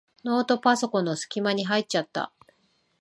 [0.25, 2.33] ノートパソコンのすき間に入っちゃった。